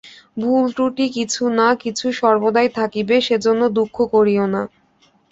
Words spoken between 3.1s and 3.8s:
সেজন্য